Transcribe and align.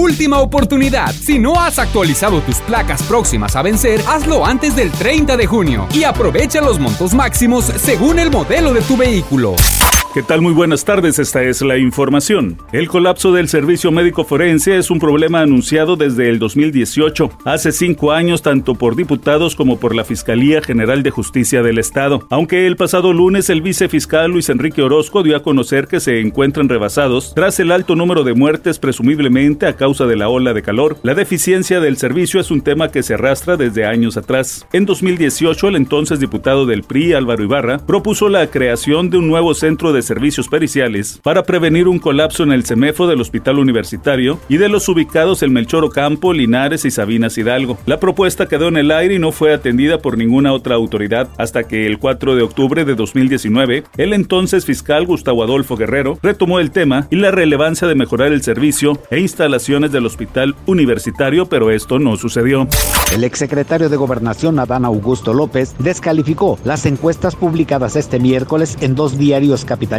Última 0.00 0.38
oportunidad. 0.38 1.12
Si 1.12 1.38
no 1.38 1.60
has 1.60 1.78
actualizado 1.78 2.40
tus 2.40 2.56
placas 2.60 3.02
próximas 3.02 3.54
a 3.54 3.60
vencer, 3.60 4.00
hazlo 4.08 4.46
antes 4.46 4.74
del 4.74 4.90
30 4.90 5.36
de 5.36 5.46
junio 5.46 5.86
y 5.92 6.04
aprovecha 6.04 6.62
los 6.62 6.78
montos 6.78 7.12
máximos 7.12 7.66
según 7.66 8.18
el 8.18 8.30
modelo 8.30 8.72
de 8.72 8.80
tu 8.80 8.96
vehículo. 8.96 9.56
¿Qué 10.12 10.24
tal? 10.24 10.42
Muy 10.42 10.52
buenas 10.52 10.84
tardes, 10.84 11.20
esta 11.20 11.44
es 11.44 11.62
la 11.62 11.78
información. 11.78 12.58
El 12.72 12.88
colapso 12.88 13.30
del 13.30 13.48
servicio 13.48 13.92
médico 13.92 14.24
forense 14.24 14.76
es 14.76 14.90
un 14.90 14.98
problema 14.98 15.40
anunciado 15.40 15.94
desde 15.94 16.28
el 16.28 16.40
2018, 16.40 17.30
hace 17.44 17.70
cinco 17.70 18.10
años 18.10 18.42
tanto 18.42 18.74
por 18.74 18.96
diputados 18.96 19.54
como 19.54 19.78
por 19.78 19.94
la 19.94 20.02
Fiscalía 20.02 20.62
General 20.62 21.04
de 21.04 21.12
Justicia 21.12 21.62
del 21.62 21.78
Estado. 21.78 22.26
Aunque 22.28 22.66
el 22.66 22.74
pasado 22.76 23.12
lunes 23.12 23.50
el 23.50 23.62
vicefiscal 23.62 24.32
Luis 24.32 24.48
Enrique 24.48 24.82
Orozco 24.82 25.22
dio 25.22 25.36
a 25.36 25.44
conocer 25.44 25.86
que 25.86 26.00
se 26.00 26.18
encuentran 26.18 26.68
rebasados 26.68 27.32
tras 27.32 27.60
el 27.60 27.70
alto 27.70 27.94
número 27.94 28.24
de 28.24 28.34
muertes 28.34 28.80
presumiblemente 28.80 29.66
a 29.66 29.76
causa 29.76 29.89
de 29.98 30.14
la 30.14 30.28
ola 30.28 30.54
de 30.54 30.62
calor, 30.62 30.98
la 31.02 31.14
deficiencia 31.14 31.80
del 31.80 31.96
servicio 31.96 32.40
es 32.40 32.52
un 32.52 32.62
tema 32.62 32.92
que 32.92 33.02
se 33.02 33.14
arrastra 33.14 33.56
desde 33.56 33.84
años 33.84 34.16
atrás. 34.16 34.64
En 34.72 34.86
2018 34.86 35.66
el 35.66 35.74
entonces 35.74 36.20
diputado 36.20 36.64
del 36.64 36.84
PRI 36.84 37.14
Álvaro 37.14 37.42
Ibarra 37.42 37.78
propuso 37.78 38.28
la 38.28 38.46
creación 38.46 39.10
de 39.10 39.18
un 39.18 39.26
nuevo 39.26 39.52
centro 39.52 39.92
de 39.92 40.02
servicios 40.02 40.46
periciales 40.46 41.20
para 41.24 41.42
prevenir 41.42 41.88
un 41.88 41.98
colapso 41.98 42.44
en 42.44 42.52
el 42.52 42.64
CEMEFO 42.64 43.08
del 43.08 43.20
Hospital 43.20 43.58
Universitario 43.58 44.38
y 44.48 44.58
de 44.58 44.68
los 44.68 44.88
ubicados 44.88 45.42
en 45.42 45.52
Melchor 45.52 45.84
Ocampo, 45.84 46.32
Linares 46.32 46.84
y 46.84 46.92
Sabinas 46.92 47.36
Hidalgo. 47.36 47.76
La 47.86 47.98
propuesta 47.98 48.46
quedó 48.46 48.68
en 48.68 48.76
el 48.76 48.92
aire 48.92 49.16
y 49.16 49.18
no 49.18 49.32
fue 49.32 49.52
atendida 49.52 49.98
por 49.98 50.16
ninguna 50.16 50.52
otra 50.52 50.76
autoridad 50.76 51.28
hasta 51.36 51.64
que 51.64 51.86
el 51.86 51.98
4 51.98 52.36
de 52.36 52.42
octubre 52.42 52.84
de 52.84 52.94
2019 52.94 53.82
el 53.96 54.12
entonces 54.12 54.64
fiscal 54.64 55.04
Gustavo 55.04 55.42
Adolfo 55.42 55.76
Guerrero 55.76 56.16
retomó 56.22 56.60
el 56.60 56.70
tema 56.70 57.08
y 57.10 57.16
la 57.16 57.32
relevancia 57.32 57.88
de 57.88 57.96
mejorar 57.96 58.32
el 58.32 58.42
servicio 58.42 59.00
e 59.10 59.18
del 59.70 60.06
Hospital 60.06 60.56
Universitario, 60.66 61.46
pero 61.46 61.70
esto 61.70 61.98
no 61.98 62.16
sucedió. 62.16 62.66
El 63.12 63.24
exsecretario 63.24 63.88
de 63.88 63.96
Gobernación 63.96 64.58
Adán 64.58 64.84
Augusto 64.84 65.34
López 65.34 65.74
descalificó 65.78 66.58
las 66.64 66.86
encuestas 66.86 67.36
publicadas 67.36 67.94
este 67.94 68.18
miércoles 68.18 68.76
en 68.80 68.94
dos 68.94 69.18
diarios 69.18 69.64
capitales 69.64 69.90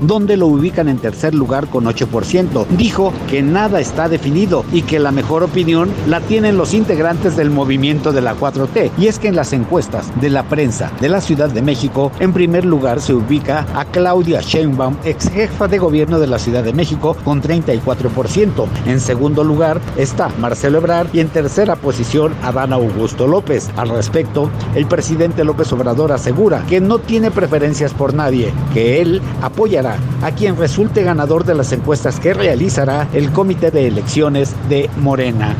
donde 0.00 0.36
lo 0.36 0.46
ubican 0.46 0.88
en 0.88 0.98
tercer 0.98 1.34
lugar 1.34 1.66
con 1.68 1.84
8%. 1.84 2.66
Dijo 2.76 3.12
que 3.28 3.42
nada 3.42 3.80
está 3.80 4.08
definido 4.08 4.64
y 4.72 4.82
que 4.82 4.98
la 4.98 5.10
mejor 5.10 5.42
opinión 5.42 5.90
la 6.08 6.20
tienen 6.20 6.56
los 6.56 6.72
integrantes 6.72 7.36
del 7.36 7.50
movimiento 7.50 8.12
de 8.12 8.20
la 8.20 8.36
4T. 8.36 8.90
Y 8.96 9.08
es 9.08 9.18
que 9.18 9.28
en 9.28 9.36
las 9.36 9.52
encuestas 9.52 10.08
de 10.20 10.30
la 10.30 10.44
prensa 10.44 10.92
de 11.00 11.08
la 11.08 11.20
Ciudad 11.20 11.50
de 11.50 11.62
México, 11.62 12.12
en 12.20 12.32
primer 12.32 12.64
lugar 12.64 13.00
se 13.00 13.12
ubica 13.12 13.66
a 13.74 13.84
Claudia 13.84 14.40
Sheinbaum, 14.40 14.96
ex 15.04 15.28
jefa 15.30 15.68
de 15.68 15.78
gobierno 15.78 16.20
de 16.20 16.26
la 16.26 16.38
Ciudad 16.38 16.62
de 16.62 16.72
México, 16.72 17.16
con 17.24 17.42
34%. 17.42 18.66
En 18.86 19.00
segundo 19.00 19.19
lugar 19.28 19.80
está 19.96 20.28
Marcelo 20.38 20.78
Ebrard 20.78 21.08
y 21.12 21.20
en 21.20 21.28
tercera 21.28 21.76
posición 21.76 22.34
Adán 22.42 22.72
Augusto 22.72 23.26
López. 23.26 23.70
Al 23.76 23.90
respecto, 23.90 24.50
el 24.74 24.86
presidente 24.86 25.44
López 25.44 25.72
Obrador 25.72 26.12
asegura 26.12 26.64
que 26.68 26.80
no 26.80 26.98
tiene 26.98 27.30
preferencias 27.30 27.92
por 27.92 28.14
nadie, 28.14 28.52
que 28.72 29.00
él 29.02 29.20
apoyará 29.42 29.96
a 30.22 30.32
quien 30.32 30.56
resulte 30.56 31.02
ganador 31.02 31.44
de 31.44 31.54
las 31.54 31.72
encuestas 31.72 32.18
que 32.18 32.34
realizará 32.34 33.08
el 33.12 33.30
Comité 33.30 33.70
de 33.70 33.86
Elecciones 33.86 34.54
de 34.68 34.88
Morena. 35.00 35.56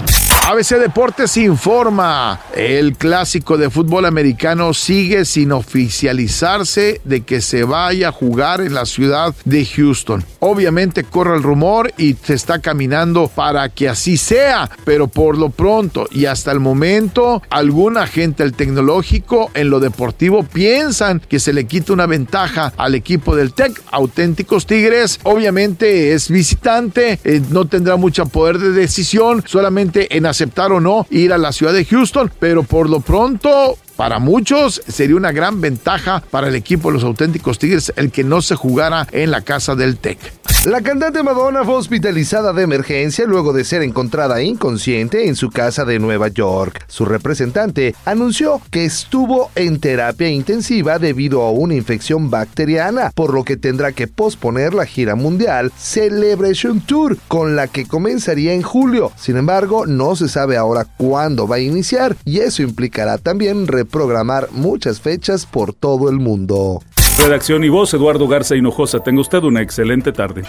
ABC 0.51 0.81
Deportes 0.81 1.37
informa, 1.37 2.41
el 2.57 2.97
clásico 2.97 3.57
de 3.57 3.71
fútbol 3.71 4.05
americano 4.05 4.75
sigue 4.75 5.25
sin 5.25 5.53
oficializarse 5.53 7.01
de 7.05 7.21
que 7.21 7.41
se 7.41 7.63
vaya 7.63 8.09
a 8.09 8.13
jugar 8.13 8.61
en 8.61 8.75
la 8.75 8.85
ciudad 8.85 9.33
de 9.45 9.65
Houston. 9.65 10.25
Obviamente 10.41 11.05
corre 11.05 11.37
el 11.37 11.45
rumor 11.45 11.93
y 11.97 12.15
se 12.15 12.35
está 12.35 12.59
caminando 12.59 13.29
para 13.29 13.69
que 13.69 13.89
así 13.89 14.17
sea, 14.17 14.69
pero 14.85 15.07
por 15.07 15.39
lo 15.39 15.51
pronto 15.51 16.09
y 16.11 16.27
hasta 16.27 16.51
el 16.51 16.59
momento, 16.59 17.45
algún 17.49 17.97
agente 17.97 18.43
del 18.43 18.55
tecnológico 18.55 19.53
en 19.55 19.71
lo 19.71 19.79
deportivo 19.79 20.43
piensan 20.43 21.21
que 21.21 21.39
se 21.39 21.53
le 21.53 21.67
quita 21.67 21.93
una 21.93 22.07
ventaja 22.07 22.73
al 22.77 22.97
equipo 22.97 23.37
del 23.37 23.53
Tech, 23.53 23.81
auténticos 23.93 24.67
Tigres. 24.67 25.21
Obviamente 25.23 26.13
es 26.13 26.29
visitante, 26.29 27.21
eh, 27.23 27.41
no 27.51 27.67
tendrá 27.67 27.95
mucho 27.95 28.27
poder 28.27 28.59
de 28.59 28.73
decisión, 28.73 29.45
solamente 29.47 30.17
en 30.17 30.27
hacer 30.27 30.40
aceptar 30.41 30.73
o 30.73 30.81
no 30.81 31.07
ir 31.11 31.35
a 31.35 31.39
la 31.39 31.53
ciudad 31.53 31.75
de 31.75 31.85
Houston, 31.85 32.33
pero 32.39 32.63
por 32.63 32.89
lo 32.89 33.01
pronto 33.01 33.77
para 33.97 34.19
muchos 34.19 34.81
sería 34.89 35.17
una 35.17 35.33
gran 35.33 35.61
ventaja 35.61 36.23
para 36.31 36.49
el 36.49 36.55
equipo 36.55 36.89
de 36.89 36.95
los 36.95 37.05
auténticos 37.05 37.59
Tigres 37.59 37.93
el 37.97 38.11
que 38.11 38.25
no 38.25 38.41
se 38.41 38.55
jugara 38.55 39.07
en 39.13 39.31
la 39.31 39.43
casa 39.43 39.75
del 39.75 39.99
Tec. 39.99 40.40
La 40.67 40.83
cantante 40.83 41.23
Madonna 41.23 41.65
fue 41.65 41.77
hospitalizada 41.77 42.53
de 42.53 42.65
emergencia 42.65 43.25
luego 43.25 43.55
de 43.55 43.65
ser 43.65 43.81
encontrada 43.83 44.43
inconsciente 44.43 45.27
en 45.27 45.35
su 45.35 45.49
casa 45.49 45.87
de 45.87 45.99
Nueva 45.99 46.29
York. 46.29 46.85
Su 46.87 47.07
representante 47.07 47.95
anunció 48.05 48.61
que 48.71 48.85
estuvo 48.85 49.51
en 49.55 49.81
terapia 49.81 50.29
intensiva 50.29 50.99
debido 50.99 51.41
a 51.45 51.51
una 51.51 51.77
infección 51.77 52.29
bacteriana, 52.29 53.11
por 53.15 53.33
lo 53.33 53.43
que 53.43 53.57
tendrá 53.57 53.93
que 53.93 54.07
posponer 54.07 54.75
la 54.75 54.85
gira 54.85 55.15
mundial 55.15 55.73
Celebration 55.79 56.83
Tour, 56.83 57.17
con 57.27 57.57
la 57.57 57.67
que 57.67 57.87
comenzaría 57.87 58.53
en 58.53 58.61
julio. 58.61 59.13
Sin 59.17 59.39
embargo, 59.39 59.87
no 59.87 60.15
se 60.15 60.29
sabe 60.29 60.59
ahora 60.59 60.87
cuándo 60.99 61.49
va 61.49 61.57
a 61.57 61.61
iniciar 61.61 62.17
y 62.27 62.41
eso 62.41 62.63
implicará 62.63 63.17
también 63.17 63.67
reprogramar 63.67 64.51
muchas 64.53 65.01
fechas 65.01 65.47
por 65.47 65.73
todo 65.73 66.11
el 66.11 66.17
mundo. 66.17 66.83
Redacción 67.23 67.63
y 67.65 67.69
voz, 67.69 67.93
Eduardo 67.95 68.27
Garza 68.27 68.57
Hinojosa. 68.57 69.01
Tenga 69.01 69.21
usted 69.21 69.43
una 69.43 69.61
excelente 69.61 70.13
tarde. 70.13 70.45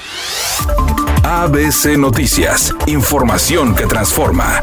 ABC 1.24 1.98
Noticias, 1.98 2.74
información 2.88 3.76
que 3.76 3.86
transforma. 3.86 4.62